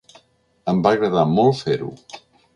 [0.73, 1.93] Em va agradar molt fer-ho.